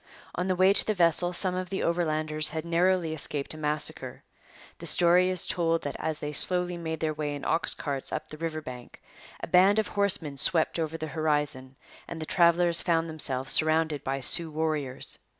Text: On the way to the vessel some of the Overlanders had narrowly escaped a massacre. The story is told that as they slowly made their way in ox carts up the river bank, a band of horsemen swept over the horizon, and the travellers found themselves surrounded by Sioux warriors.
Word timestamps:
On 0.33 0.47
the 0.47 0.55
way 0.55 0.73
to 0.73 0.83
the 0.83 0.95
vessel 0.95 1.31
some 1.31 1.53
of 1.53 1.69
the 1.69 1.83
Overlanders 1.83 2.49
had 2.49 2.65
narrowly 2.65 3.13
escaped 3.13 3.53
a 3.53 3.57
massacre. 3.59 4.23
The 4.79 4.87
story 4.87 5.29
is 5.29 5.45
told 5.45 5.83
that 5.83 5.95
as 5.99 6.17
they 6.17 6.33
slowly 6.33 6.75
made 6.75 6.99
their 7.01 7.13
way 7.13 7.35
in 7.35 7.45
ox 7.45 7.75
carts 7.75 8.11
up 8.11 8.27
the 8.27 8.37
river 8.39 8.61
bank, 8.61 8.99
a 9.41 9.47
band 9.47 9.77
of 9.77 9.89
horsemen 9.89 10.37
swept 10.39 10.79
over 10.79 10.97
the 10.97 11.05
horizon, 11.05 11.75
and 12.07 12.19
the 12.19 12.25
travellers 12.25 12.81
found 12.81 13.07
themselves 13.11 13.53
surrounded 13.53 14.03
by 14.03 14.21
Sioux 14.21 14.49
warriors. 14.49 15.19